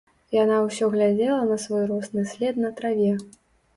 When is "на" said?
1.51-1.57, 2.67-2.73